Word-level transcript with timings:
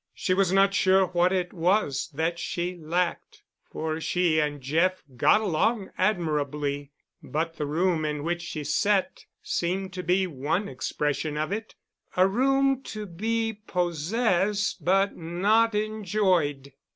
She 0.15 0.33
was 0.33 0.51
not 0.51 0.73
sure 0.73 1.05
what 1.05 1.31
it 1.31 1.53
was 1.53 2.09
that 2.15 2.39
she 2.39 2.75
lacked, 2.75 3.43
for 3.69 4.01
she 4.01 4.39
and 4.39 4.59
Jeff 4.59 5.03
got 5.15 5.41
along 5.41 5.91
admirably, 5.95 6.91
but 7.21 7.57
the 7.57 7.67
room 7.67 8.03
in 8.03 8.23
which 8.23 8.41
she 8.41 8.63
sat 8.63 9.25
seemed 9.43 9.93
to 9.93 10.01
be 10.01 10.25
one 10.25 10.67
expression 10.67 11.37
of 11.37 11.51
it—a 11.51 12.27
room 12.27 12.81
to 12.85 13.05
be 13.05 13.53
possessed 13.67 14.83
but 14.83 15.15
not 15.15 15.75
enjoyed. 15.75 16.73